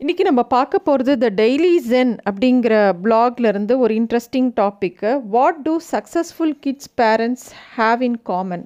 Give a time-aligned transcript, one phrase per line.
[0.00, 6.54] இன்றைக்கி நம்ம பார்க்க போகிறது த டெய்லி ஜென் அப்படிங்கிற பிளாக்லேருந்து ஒரு interesting topic what do successful
[6.60, 7.44] kids parents
[7.76, 8.64] have in common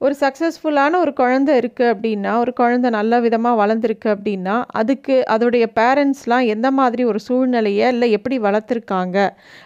[0.00, 6.46] ஒரு சக்ஸஸ்ஃபுல்லான ஒரு குழந்தை இருக்குது அப்படின்னா ஒரு குழந்தை நல்ல விதமாக வளர்ந்துருக்கு அப்படின்னா அதுக்கு அதோடைய பேரண்ட்ஸ்லாம்
[6.46, 9.16] எந்த மாதிரி ஒரு சூழ்நிலையை இல்லை எப்படி வளர்த்துருக்காங்க?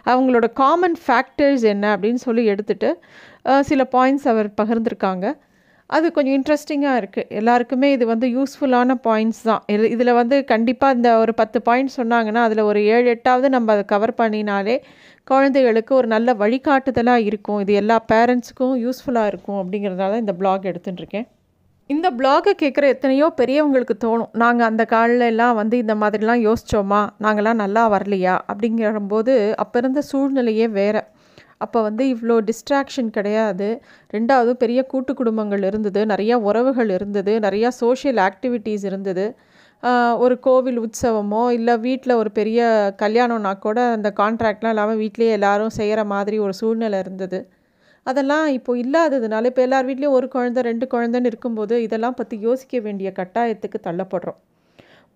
[0.05, 2.93] அவங்களோட காமன் ஃபேக்டர்ஸ் என்ன அப்படின்னு சொல்லி எடுத்துகிட்டு
[3.62, 5.27] சில பாயிண்ட்ஸ் அவர் பகிர்ந்திருக்காங்க.
[5.91, 9.62] அது கொஞ்சம் இன்ட்ரெஸ்டிங்காக இருக்குது எல்லாருக்குமே இது வந்து யூஸ்ஃபுல்லான பாயிண்ட்ஸ் தான்.
[9.66, 13.85] இது இதில் வந்து கண்டிப்பாக இந்த ஒரு பத்து பாயிண்ட் சொன்னாங்கன்னா அதில் ஒரு ஏழு எட்டாவது நம்ம அதை
[13.85, 14.76] கவர் பண்ணினாலே
[15.25, 17.61] குழந்தைகளுக்கு ஒரு நல்ல வழிகாட்டுதலாக இருக்கும்.
[17.61, 21.26] இது எல்லா பேரண்ட்ஸுக்கும் யூஸ்ஃபுல்லாக இருக்கும் அப்படிங்கிறதுனால இந்த பிளாக் எடுத்துட்டுருக்கேன்
[21.90, 24.31] இந்த பிளாகை கேட்குற எத்தனையோ பெரியவங்களுக்கு தோணும்.
[24.43, 28.34] நாங்கள் அந்த காலில் வந்து இந்த மாதிரிலாம் யோசித்தோமா நாங்களாம் நல்லா வரலையா?
[28.53, 31.03] அப்படிங்கிறபோது அப்போ இருந்த சூழ்நிலையே வேறு.
[31.65, 33.69] அப்போ வந்து இவ்வளோ டிஸ்ட்ராக்ஷன் கிடையாது.
[34.17, 36.01] ரெண்டாவது பெரிய கூட்டு குடும்பங்கள் இருந்தது.
[36.12, 37.34] நிறையா உறவுகள் இருந்தது.
[37.47, 39.27] நிறையா சோஷியல் ஆக்டிவிட்டீஸ் இருந்தது.
[40.25, 42.61] ஒரு கோவில் உற்சவமோ இல்லை வீட்டில் ஒரு பெரிய
[43.03, 47.41] கல்யாணம்னா கூட அந்த கான்ட்ராக்ட்லாம் இல்லாமல் வீட்டிலேயே எல்லாரும் செய்கிற மாதிரி ஒரு சூழ்நிலை இருந்தது.
[48.07, 53.09] அதெல்லாம் இப்போ இல்லாததுனால இப்போ எல்லார் வீட்லேயும் ஒரு குழந்த ரெண்டு குழந்தைன்னு இருக்கும்போது இதெல்லாம் பற்றி யோசிக்க வேண்டிய
[53.19, 54.39] கட்டாயத்துக்கு தள்ளப்படுறோம்.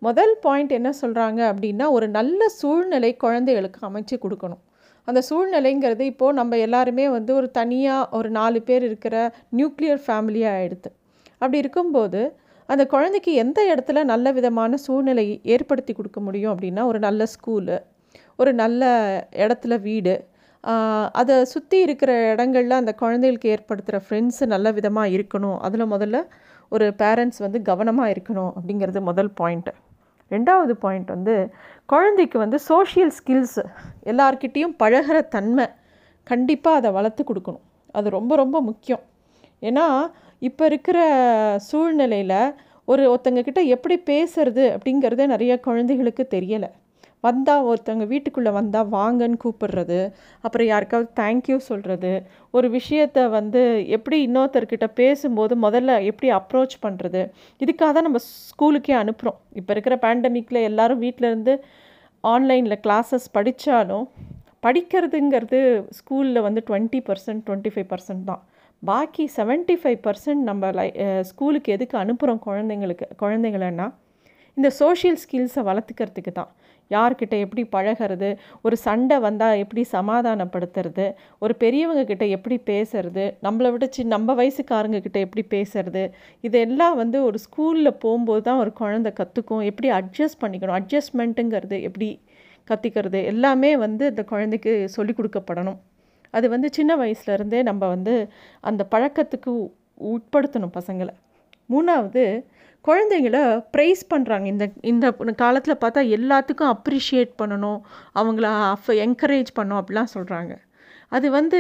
[0.07, 4.63] முதல் பாயிண்ட் என்ன சொல்கிறாங்க அப்படின்னா ஒரு நல்ல சூழ்நிலை குழந்தைகளுக்கு அமைச்சு கொடுக்கணும்.
[5.11, 9.17] அந்த சூழ்நிலைங்கிறது இப்போது நம்ம எல்லாருமே வந்து ஒரு தனியாக ஒரு நாலு பேர் இருக்கிற
[9.57, 10.91] நியூக்ளியர் ஃபேமிலியாக ஆகிடுது
[11.39, 12.21] அப்படி இருக்கும்போது
[12.69, 17.79] அந்த குழந்தைக்கு எந்த இடத்துல நல்ல விதமான சூழ்நிலை ஏற்படுத்தி கொடுக்க முடியும் அப்படின்னா ஒரு நல்ல ஸ்கூலு
[18.37, 18.83] ஒரு நல்ல
[19.45, 20.15] இடத்துல வீடு
[21.13, 25.59] அதை சுற்றி இருக்கிற இடங்கள்ல அந்த குழந்தைகளுக்கு ஏற்படுத்துகிற ஃப்ரெண்ட்ஸு நல்ல விதமாக இருக்கணும்.
[25.59, 26.19] அதில் முதல்ல
[26.73, 29.73] ஒரு பேரண்ட்ஸ் வந்து கவனமாக இருக்கணும் அப்படிங்கிறது முதல் பாயிண்ட்டு
[30.31, 31.35] ரெண்டாவது பாயிண்ட் வந்து
[31.93, 33.61] குழந்தைக்கு வந்து சோஷியல் ஸ்கில்ஸ்
[34.13, 35.67] எல்லார்கிட்டேயும் பழகுற தன்மை
[36.31, 37.65] கண்டிப்பாக அதை வளர்த்து கொடுக்கணும்.
[37.99, 39.03] அது ரொம்ப ரொம்ப முக்கியம்.
[39.69, 39.87] ஏன்னா
[40.49, 40.99] இப்போ இருக்கிற
[41.71, 42.39] சூழ்நிலையில்
[42.85, 46.71] ஒரு ஒருத்தங்கக்கிட்ட எப்படி பேசுறது அப்படிங்கிறதே நிறைய குழந்தைகளுக்கு தெரியலை.
[47.25, 49.99] வந்தால் ஒருத்தவங்க வீட்டுக்குள்ளே வந்தால் வாங்கன்னு கூப்பிடுறது
[50.45, 52.13] அப்புறம் யாருக்காவது தேங்க்யூ சொல்கிறது
[52.55, 53.63] ஒரு விஷயத்தை வந்து
[53.97, 57.23] எப்படி இன்னொருத்தர்கிட்ட பேசும்போது முதல்ல எப்படி அப்ரோச் பண்ணுறது
[57.61, 61.55] இதுக்காக தான் நம்ம ஸ்கூலுக்கே அனுப்புகிறோம் இப்போ இருக்கிற பேண்டமிக்கில் எல்லோரும் வீட்டில் இருந்து
[62.25, 64.07] ஆன்லைனில் கிளாஸஸ் படித்தாலும்
[64.67, 65.59] படிக்கிறதுங்கிறது
[65.99, 68.43] ஸ்கூலில் வந்து twenty percent twenty five percent தான்.
[68.83, 70.87] பாக்கி செவன்ட்டி ஃபைவ் பர்சன்ட் நம்ம லை
[71.31, 73.87] ஸ்கூலுக்கு எதுக்கு அனுப்புகிறோம் குழந்தைங்களுக்கு குழந்தைங்களன்னா
[74.57, 76.51] இந்த சோஷியல் ஸ்கில்ஸை வளர்த்துக்கிறதுக்கு தான்.
[76.91, 78.37] யார்கிட்ட எப்படி பழகிறது?
[78.63, 81.15] ஒரு சண்டை வந்தால் எப்படி சமாதானப்படுத்துறது?
[81.39, 83.37] ஒரு பெரியவங்க கிட்ட எப்படி பேசுறது?
[83.43, 86.11] நம்மளை விட சி நம்ம வயசுக்காரங்க கிட்ட எப்படி பேசுறது?
[86.41, 90.79] இதெல்லாம் வந்து ஒரு ஸ்கூலில் போகும்போது தான் ஒரு குழந்தை கற்றுக்கும் எப்படி அட்ஜஸ்ட் பண்ணிக்கணும்?
[90.81, 92.21] அட்ஜஸ்ட்மெண்ட்டுங்கிறது எப்படி
[92.69, 95.79] கற்றுக்கிறது எல்லாமே வந்து இந்த குழந்தைக்கு சொல்லிக் கொடுக்கப்படணும்.
[96.31, 98.29] அது வந்து சின்ன வயசுலேருந்தே நம்ம வந்து
[98.61, 99.71] அந்த பழக்கத்துக்கு
[100.01, 101.15] உட்படுத்தணும் பசங்களை.
[101.73, 102.25] மூணாவது
[102.89, 103.39] குழந்தைங்கள
[103.75, 105.07] ப்ரைஸ் பண்ணுறாங்க இந்த இந்த
[105.43, 107.81] காலத்தில் பார்த்தா எல்லாத்துக்கும் அப்ரிஷியேட் பண்ணணும்.
[108.21, 110.53] அவங்கள அஃப் என்கரேஜ் பண்ணணும் அப்படிலாம் சொல்கிறாங்க
[111.17, 111.59] அது வந்து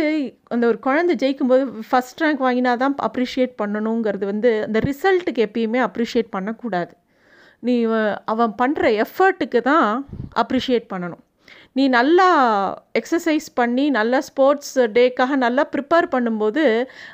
[0.55, 6.31] அந்த ஒரு குழந்தை ஜெயிக்கும்போது ஃபஸ்ட் ரேங்க் வாங்கினா தான் அப்ரிஷியேட் பண்ணணுங்கிறது வந்து அந்த ரிசல்ட்டுக்கு எப்பயுமே அப்ரிஷியேட்
[6.37, 6.93] பண்ணக்கூடாது.
[7.67, 7.75] நீ
[8.33, 9.89] அவன் பண்ணுற எஃபர்ட்டுக்கு தான்
[10.43, 11.25] அப்ரிஷியேட் பண்ணணும்.
[11.77, 12.27] நீ நல்லா
[12.95, 16.65] எக்ஸசைஸ் பண்ணி நல்லா ஸ்போர்ட்ஸ் டேக்காக நல்லா ப்ரிப்பேர் பண்ணும்போது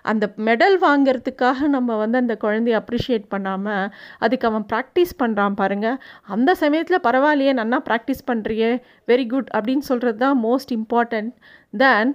[0.02, 6.54] அந்த மெடல் வாங்கிறதுக்காக நம்ம வந்து அந்த குழந்தைய அப்ரிஷியேட் பண்ணாமல் அதுக்கு அவன் ப்ராக்டிஸ் பண்ணுறான் பாருங்கள் அந்த
[6.62, 8.70] சமயத்தில் பரவாயில்லையே நல்லா ப்ராக்டிஸ் பண்ணுறியே
[9.08, 11.32] வெரி குட் அப்படின்னு சொல்கிறது தான் மோஸ்ட் இம்பார்ட்டண்ட்
[11.74, 12.12] தென்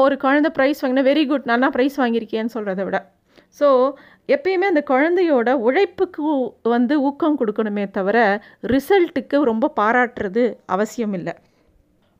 [0.00, 2.98] ஒரு குழந்தை ப்ரைஸ் வாங்கினா வெரி குட் நல்லா ப்ரைஸ் வாங்கியிருக்கேன்னு சொல்கிறத விட.
[3.60, 3.68] ஸோ
[4.28, 6.24] எப்பயுமே அந்த குழந்தையோட உழைப்புக்கு
[6.62, 8.18] வந்து ஊக்கம் கொடுக்கணுமே தவிர
[8.74, 11.34] ரிசல்ட்டுக்கு ரொம்ப பாராட்டுறது அவசியம் இல்லை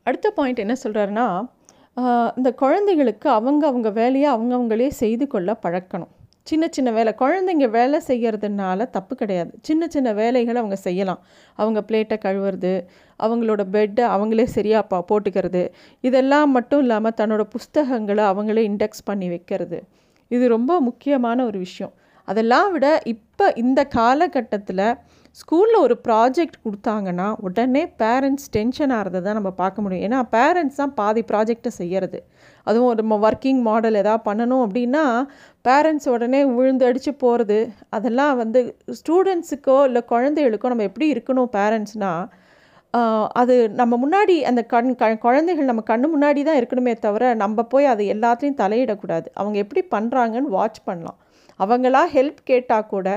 [0.09, 1.27] அடுத்த பாயிண்ட் என்ன சொல்கிறாருன்னா
[2.39, 6.13] இந்த குழந்தைகளுக்கு அவங்க அவங்க வேலையை அவங்கவுங்களே செய்து கொள்ள பழக்கணும்.
[6.51, 9.53] சின்ன சின்ன வேலை குழந்தைங்க வேலை செய்கிறதுனால தப்பு கிடையாது.
[9.69, 11.21] சின்ன சின்ன வேலைகளை அவங்க செய்யலாம்.
[11.63, 12.73] அவங்க பிளேட்டை கழுவுறது
[13.25, 15.63] அவங்களோட பெட்டை அவங்களே சரியாக பா போட்டுக்கிறது.
[16.09, 19.81] இதெல்லாம் மட்டும் இல்லாமல் தன்னோட புஸ்தகங்களை அவங்களே இண்டெக்ஸ் பண்ணி வைக்கிறது.
[20.31, 21.93] இது ரொம்ப முக்கியமான ஒரு விஷயம்.
[22.29, 24.87] அதெல்லாம் விட இப்போ இந்த காலகட்டத்தில்
[25.41, 30.05] ஸ்கூலில் ஒரு ப்ராஜெக்ட் கொடுத்தாங்கன்னா உடனே பேரண்ட்ஸ் டென்ஷனாக இருந்ததை தான் நம்ம பார்க்க முடியும்.
[30.09, 32.19] ஏன்னா பேரண்ட்ஸ் தான் பாதி ப்ராஜெக்டை செய்கிறது
[32.67, 35.05] அதுவும் ஒரு ஒர்க்கிங் மாடல் எதாவது பண்ணணும் அப்படின்னா
[35.69, 37.59] பேரண்ட்ஸ் உடனே விழுந்து அடித்து போகிறது
[37.99, 38.61] அதெல்லாம் வந்து
[39.01, 42.23] ஸ்டூடெண்ட்ஸுக்கோ இல்லை குழந்தைகளுக்கோ நம்ம எப்படி இருக்கணும் பேரண்ட்ஸ்னால்
[43.41, 47.87] அது நம்ம முன்னாடி அந்த கண் க குழந்தைகள் நம்ம கண்ணு முன்னாடி தான் இருக்கணுமே தவிர நம்ம போய்
[47.93, 49.27] அது எல்லாத்தையும் தலையிடக்கூடாது.
[49.41, 51.19] அவங்க எப்படி பண்ணுறாங்கன்னு வாட்ச் பண்ணலாம்.
[51.63, 53.09] அவங்களா ஹெல்ப் கேட்டால் கூட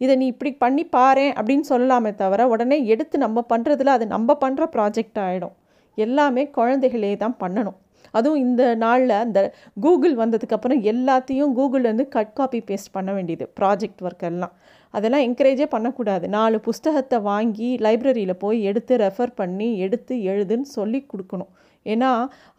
[0.00, 4.66] இதை நீ இப்படி பண்ணி பாரு அப்படின்னு சொல்லலாமே தவிர உடனே எடுத்து நம்ம பண்ணுறதுல அது நம்ம பண்ணுற
[4.76, 5.56] ப்ராஜெக்ட் ஆகிடும்
[5.98, 7.78] எல்லாமே குழந்தைகளே தான் பண்ணணும்.
[8.18, 9.40] அதுவும் இந்த நாளில் அந்த
[9.84, 14.54] கூகுள் வந்ததுக்கப்புறம் எல்லாத்தையும் கூகுள்லேருந்து கட் காப்பி பேஸ்ட் பண்ண வேண்டியது ப்ராஜெக்ட் ஒர்க் எல்லாம்.
[14.94, 16.24] அதெல்லாம் என்கரேஜே பண்ணக்கூடாது.
[16.36, 21.52] நாலு புஸ்தகத்தை வாங்கி லைப்ரரியில் போய் எடுத்து ரெஃபர் பண்ணி எடுத்து எழுதுன்னு சொல்லி கொடுக்கணும்.
[21.86, 22.10] ஏன்னா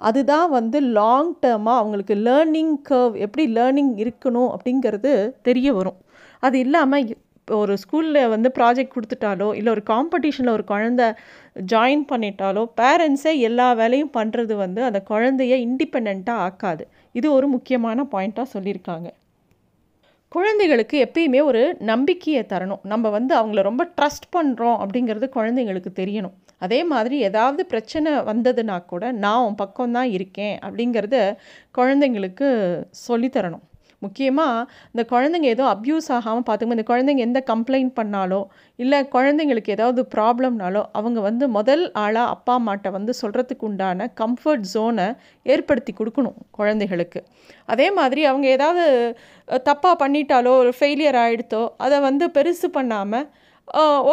[0.07, 5.13] அதுதான் வந்து லாங் டேர்மாக அவங்களுக்கு லேர்னிங் கர்வ் எப்படி லேர்னிங் இருக்கணும் அப்படிங்கிறது
[5.50, 6.00] தெரிய வரும்.
[6.47, 7.13] அது இல்லாமல்
[7.62, 11.03] ஒரு ஸ்கூலில் வந்து ப்ராஜெக்ட் கொடுத்துட்டாலோ இல்லை ஒரு காம்படிஷனில் ஒரு குழந்த
[11.71, 16.85] ஜாயின் பண்ணிட்டாலோ பேரண்ட்ஸே எல்லா வேலையும் பண்ணுறது வந்து அந்த குழந்தைய இண்டிபெண்ட்டாக ஆக்காது.
[17.19, 19.09] இது ஒரு முக்கியமான பாயிண்ட்டாக சொல்லியிருக்காங்க.
[20.35, 22.80] குழந்தைகளுக்கு எப்பயுமே ஒரு நம்பிக்கையை தரணும்.
[22.83, 26.35] நம்ம வந்து அவங்கள ரொம்ப ட்ரஸ்ட் பண்ணுறோம் அப்படிங்கிறது குழந்தைங்களுக்கு தெரியணும்.
[26.57, 31.18] அதே மாதிரி ஏதாவது பிரச்சனை வந்ததுன்னா கூட நான் உன் பக்கம்தான் இருக்கேன் அப்படிங்கிறத
[31.77, 32.50] குழந்தைங்களுக்கு
[33.09, 33.63] சொல்லித்தரணும்
[34.03, 38.41] முக்கியமாக இந்த குழந்தைங்க ஏதோ அப்யூஸ் ஆகாமல் பார்த்துக்கணும் இந்த குழந்தைங்க எந்த கம்ப்ளைண்ட் பண்ணாலோ
[38.79, 45.07] இல்லை குழந்தைங்களுக்கு ஏதாவது ப்ராப்ளம்னாலோ அவங்க வந்து முதல் ஆளாக அப்பா அம்மாட்ட வந்து சொல்கிறதுக்கு உண்டான கம்ஃபர்ட் ஜோனை
[45.45, 47.21] ஏற்படுத்தி கொடுக்கணும் குழந்தைகளுக்கு.
[47.65, 48.83] அதே மாதிரி அவங்க ஏதாவது
[49.67, 53.25] தப்பாக பண்ணிட்டாலோ ஒரு ஃபெயிலியர் ஆகிடுத்தோ அதை வந்து பெருசு பண்ணாமல்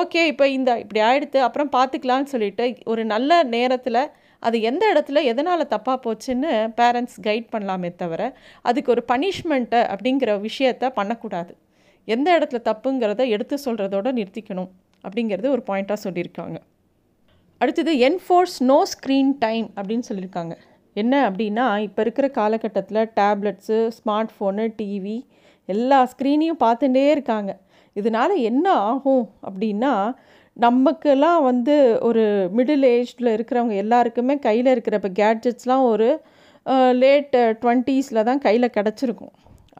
[0.00, 4.02] ஓகே இப்போ இந்த இப்படி ஆயிடுத்து அப்புறம் பார்த்துக்கலான்னு சொல்லிட்டு ஒரு நல்ல நேரத்தில்
[4.42, 8.22] அது எந்த இடத்துல எதனால் தப்பாக போச்சுன்னு பேரண்ட்ஸ் கைட் பண்ணலாமே தவிர
[8.62, 11.52] அதுக்கு ஒரு பனிஷ்மெண்ட்டை அப்படிங்கிற விஷயத்த பண்ணக்கூடாது.
[12.08, 14.70] எந்த இடத்துல தப்புங்கிறத எடுத்து சொல்கிறதோட நிறுத்திக்கணும்
[15.04, 16.58] அப்படிங்கிறது ஒரு பாயிண்ட்டாக சொல்லியிருக்காங்க.
[17.60, 20.54] அடுத்தது என்ஃபோர்ஸ் நோ ஸ்க்ரீன் டைம் அப்படின்னு சொல்லியிருக்காங்க.
[20.96, 25.18] என்ன அப்படின்னா இப்போ இருக்கிற காலகட்டத்தில் டேப்லெட்ஸு ஸ்மார்ட் ஃபோனு டிவி
[25.68, 27.50] எல்லா ஸ்க்ரீனையும் பார்த்துட்டே இருக்காங்க.
[27.96, 29.92] இதனால் என்ன ஆகும் அப்படின்னா
[30.56, 31.74] நமக்கெல்லாம் வந்து
[32.08, 32.22] ஒரு
[32.56, 36.08] மிடில் ஏஜில் இருக்கிறவங்க எல்லாருக்குமே கையில் இருக்கிற இப்போ கேட்ஜெட்ஸ்லாம் ஒரு
[37.02, 39.34] லேட் டுவெண்ட்டீஸில் தான் கையில் கிடச்சிருக்கும்.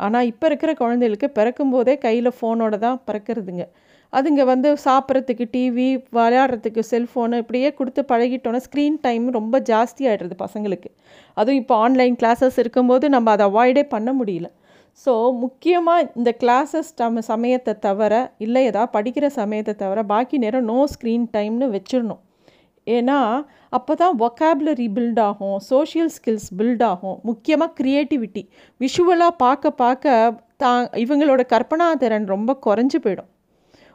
[0.05, 3.65] ஆனால் இப்போ இருக்கிற குழந்தைகளுக்கு பிறக்கும்போதே கையில் ஃபோனோட தான் பிறக்கிறதுங்க.
[4.13, 10.89] அதுங்க வந்து சாப்பிட்றதுக்கு டிவி விளையாடுறதுக்கு செல்ஃபோனு இப்படியே கொடுத்து பழகிட்டோன்னா ஸ்க்ரீன் டைம் ரொம்ப ஜாஸ்தி ஆகிடுறது பசங்களுக்கு.
[11.37, 14.49] அதுவும் இப்போ ஆன்லைன் கிளாஸஸ் இருக்கும்போது நம்ம அதை அவாய்டே பண்ண முடியல.
[15.07, 15.13] ஸோ
[15.43, 18.15] முக்கியமாக இந்த கிளாஸஸ் நம்ம சமயத்தை தவிர
[18.45, 22.23] இல்லை ஏதாவது படிக்கிற சமயத்தை தவிர பாக்கி நேரம் நோ ஸ்க்ரீன் டைம்னு வச்சிடணும்.
[22.87, 23.19] ஏன்னா
[23.77, 28.43] அப்போ தான் ஒக்காபுலரி பில்ட் ஆகும் சோஷியல் ஸ்கில்ஸ் பில்ட் ஆகும் முக்கியமாக க்ரியேட்டிவிட்டி
[28.81, 30.15] விஷுவலாக பார்க்க பார்க்க
[30.63, 30.71] தா
[31.05, 33.31] இவங்களோட கற்பனா திறன் ரொம்ப குறைஞ்சி போயிடும்.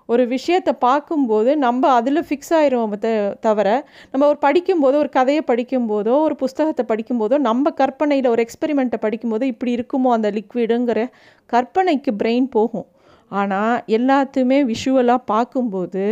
[0.09, 3.09] ஒரு விஷயத்தை பார்க்கும்போது நம்ம அதில் ஃபிக்ஸ் ஆயிரும் த
[3.45, 3.69] தவிர
[4.11, 9.71] நம்ம ஒரு படிக்கும்போதோ ஒரு கதையை படிக்கும்போதோ ஒரு புஸ்தகத்தை படிக்கும்போதோ நம்ம கற்பனையில் ஒரு எக்ஸ்பெரிமெண்ட்டை படிக்கும்போது இப்படி
[9.77, 10.99] இருக்குமோ அந்த லிக்விடுங்கிற
[11.53, 12.87] கற்பனைக்கு பிரெயின் போகும்.
[13.31, 16.03] ஆனால் எல்லாத்தையுமே விஷுவலாக பார்க்கும்போது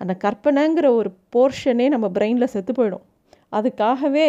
[0.00, 3.04] அந்த கற்பனைங்கிற ஒரு போர்ஷனே நம்ம பிரெயினில் செத்து போயிடும்.
[3.52, 4.28] அதுக்காகவே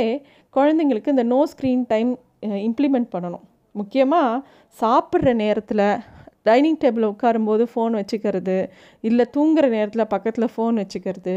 [0.54, 2.12] குழந்தைங்களுக்கு இந்த நோ ஸ்க்ரீன் டைம்
[2.68, 3.46] இம்ப்ளிமெண்ட் பண்ணணும்.
[3.76, 4.42] முக்கியமாக
[4.78, 5.86] சாப்பிட்ற நேரத்தில்
[6.46, 8.58] டைனிங் டேபிளில் உட்காரும்போது ஃபோன் வச்சுக்கிறது
[9.10, 11.36] இல்லை தூங்குற நேரத்தில் பக்கத்தில் ஃபோன் வச்சுக்கிறது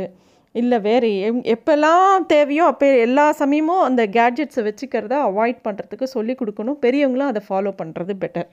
[0.55, 6.79] இல்லை வேறு எங் எப்போல்லாம் தேவையோ அப்போ எல்லா சமயமும் அந்த கேட்ஜெட்ஸை வச்சுக்கிறத அவாய்ட் பண்ணுறதுக்கு சொல்லி கொடுக்கணும்.
[6.85, 8.49] பெரியவங்களும் அதை ஃபாலோ பண்ணுறது பெட்டர்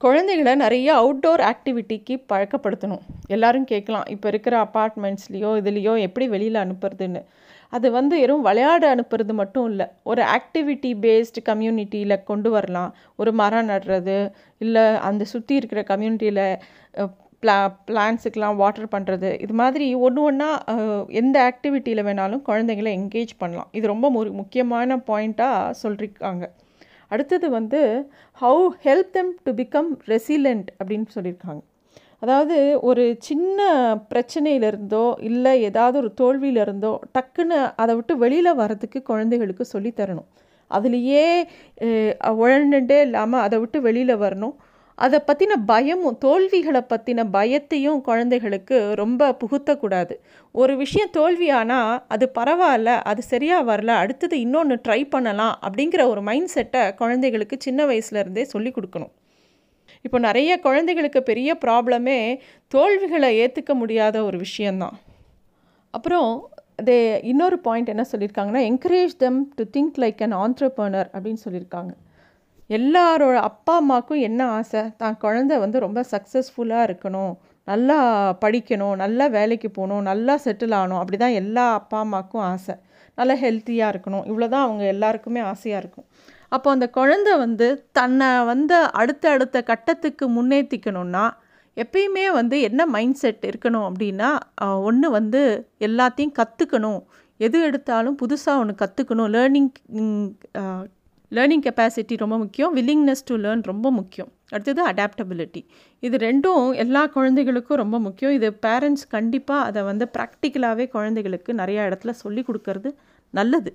[0.00, 3.02] குழந்தைகளை நிறைய அவுட்டோர் ஆக்டிவிட்டிக்கு பழக்கப்படுத்தணும்.
[3.34, 7.22] எல்லோரும் கேட்கலாம் இப்போ இருக்கிற அப்பார்ட்மெண்ட்ஸ்லேயோ இதுலேயோ எப்படி வெளியில் அனுப்புறதுன்னு?
[7.76, 9.86] அது வந்து வெறும் விளையாட அனுப்புறது மட்டும் இல்லை.
[10.10, 12.90] ஒரு ஆக்டிவிட்டி பேஸ்டு கம்யூனிட்டியில் கொண்டு வரலாம்.
[13.20, 14.16] ஒரு மரம் நடுறது
[14.64, 16.46] இல்லை அந்த சுற்றி இருக்கிற கம்யூனிட்டியில்
[17.42, 17.56] பிளா
[17.88, 20.50] பிளான்ஸுக்கெலாம் வாட்டர் பண்ணுறது இது மாதிரி ஒன்று ஒன்றா
[21.20, 23.70] எந்த ஆக்டிவிட்டியில் வேணாலும் குழந்தைங்கள என்கேஜ் பண்ணலாம்.
[23.78, 26.46] இது ரொம்ப ஒரு முக்கியமான பாயிண்ட்டாக சொல்லியிருக்காங்க
[27.12, 27.80] அடுத்தது வந்து
[28.42, 31.62] how help them to become resilient அப்படின்னு சொல்லியிருக்காங்க
[32.24, 33.58] அதாவது ஒரு சின்ன
[34.10, 40.28] பிரச்சனையிலிருந்தோ இல்லை ஏதாவது ஒரு தோல்வியிலிருந்தோ டக்குன்னு அதை விட்டு வெளியில் வர்றதுக்கு குழந்தைகளுக்கு சொல்லித்தரணும்
[40.70, 41.24] அதுலேயே
[42.44, 44.54] உழண்டுட்டே இல்லாமல் அதை விட்டு வெளியில் வரணும்.
[44.98, 50.14] அதை பற்றின பயமும் தோல்விகளை பற்றின பயத்தையும் குழந்தைகளுக்கு ரொம்ப புகுத்தக்கூடாது.
[50.54, 56.54] ஒரு விஷயம் தோல்வியானால் அது பரவாயில்ல அது சரியாக வரல அடுத்தது இன்னொன்று ட்ரை பண்ணலாம் அப்படிங்கிற ஒரு மைண்ட்
[56.56, 59.14] செட்டை குழந்தைகளுக்கு சின்ன வயசுலேருந்தே சொல்லி கொடுக்கணும்.
[60.06, 62.18] இப்போ நிறைய குழந்தைகளுக்கு பெரிய ப்ராப்ளமே
[62.74, 64.96] தோல்விகளை ஏற்றுக்க முடியாத ஒரு விஷயந்தான்
[65.94, 66.30] அப்புறம்
[66.86, 66.96] தே
[67.30, 71.92] இன்னொரு பாயிண்ட் என்ன சொல்லியிருக்காங்கன்னா encourage them to think like an entrepreneur அப்படின்னு சொல்லியிருக்காங்க.
[72.70, 74.82] எல்லாரோட அப்பா அம்மாவுக்கும் என்ன ஆசை?
[74.96, 77.32] தான் குழந்தை வந்து ரொம்ப சக்ஸஸ்ஃபுல்லாக இருக்கணும்
[77.68, 77.98] நல்லா
[78.44, 81.00] படிக்கணும் நல்லா வேலைக்கு போகணும் நல்லா செட்டில் ஆகணும்.
[81.02, 82.74] அப்படி தான் எல்லா அப்பா அம்மாவுக்கும் ஆசை.
[83.18, 84.24] நல்லா ஹெல்த்தியாக இருக்கணும்.
[84.30, 86.06] இவ்வளோ தான் அவங்க எல்லாருக்குமே ஆசையாக இருக்கும்.
[86.54, 87.66] அப்போ அந்த குழந்தை வந்து
[87.98, 91.24] தன்னை வந்து அடுத்த அடுத்த கட்டத்துக்கு முன்னேற்றிக்கணும்னா
[91.76, 94.28] எப்பயுமே வந்து என்ன மைண்ட் செட் இருக்கணும் அப்படின்னா
[94.88, 95.42] ஒன்று வந்து
[95.86, 97.00] எல்லாத்தையும் கற்றுக்கணும்
[97.40, 99.72] எது எடுத்தாலும் புதுசாக ஒன்று கற்றுக்கணும் லேர்னிங்
[101.32, 102.72] லேர்னிங் கெப்பாசிட்டி ரொம்ப முக்கியம்.
[102.78, 104.30] வில்லிங்னஸ் டு லேர்ன் ரொம்ப முக்கியம்.
[104.52, 105.62] அடுத்தது அடாப்டபிலிட்டி
[106.06, 108.34] இது ரெண்டும் எல்லா குழந்தைகளுக்கும் ரொம்ப முக்கியம்.
[108.38, 112.92] இது பேரண்ட்ஸ் கண்டிப்பாக அதை வந்து ப்ராக்டிக்கலாகவே குழந்தைகளுக்கு நிறையா இடத்துல சொல்லி கொடுக்கறது
[113.34, 113.72] நல்லது.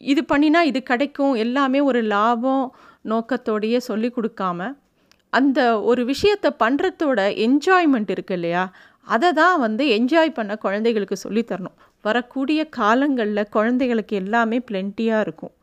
[0.00, 2.64] இது பண்ணினா இது கிடைக்கும் எல்லாமே ஒரு லாபம்
[3.04, 4.68] நோக்கத்தோடையே சொல்லி கொடுக்காம
[5.32, 8.64] அந்த ஒரு விஷயத்தை பண்ணுறதோட என்ஜாய்மெண்ட் இருக்கு இல்லையா?
[9.06, 15.54] அதை தான் வந்து என்ஜாய் பண்ண குழந்தைகளுக்கு சொல்லித்தரணும் வரக்கூடிய காலங்களில் குழந்தைகளுக்கு எல்லாமே பிளென்ட்டியாக இருக்கும்.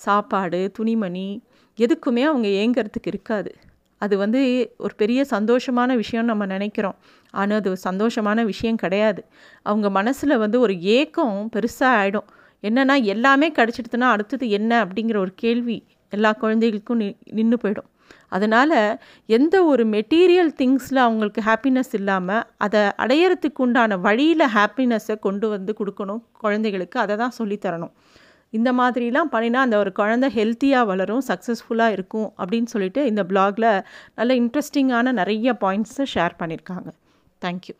[0.00, 1.42] சாப்பாடு துணிமணி
[1.78, 3.50] எதுக்குமே அவங்க ஏங்கிறதுக்கு இருக்காது.
[3.98, 4.40] அது வந்து
[4.76, 6.98] ஒரு பெரிய சந்தோஷமான விஷயம்னு நம்ம நினைக்கிறோம்.
[7.30, 9.22] ஆனால் அது சந்தோஷமான விஷயம் கிடையாது.
[9.62, 12.28] அவங்க மனசில் வந்து ஒரு ஏக்கம் பெருசாக ஆகிடும்
[12.62, 15.78] என்னென்னா எல்லாமே கிடச்சிடுதுன்னா அடுத்தது என்ன அப்படிங்கிற ஒரு கேள்வி
[16.10, 17.88] எல்லா குழந்தைகளுக்கும் நி நின்று போயிடும்.
[18.28, 25.74] அதனால் எந்த ஒரு மெட்டீரியல் திங்ஸில் அவங்களுக்கு ஹாப்பினஸ் இல்லாமல் அதை அடையிறதுக்கு உண்டான வழியில் ஹாப்பினஸ்ஸை கொண்டு வந்து
[25.78, 27.94] கொடுக்கணும் குழந்தைகளுக்கு அதை தான் சொல்லித்தரணும்
[28.50, 34.34] இந்த மாதிரிலாம் பண்ணினா அந்த ஒரு குழந்த ஹெல்த்தியாக வளரும் சக்ஸஸ்ஃபுல்லாக இருக்கும் அப்படின்னு சொல்லிட்டு இந்த பிளாகில் நல்ல
[34.34, 36.90] இன்ட்ரெஸ்டிங்கான நிறைய பாயிண்ட்ஸை ஷேர் பண்ணியிருக்காங்க
[37.42, 37.76] தேங்க்யூ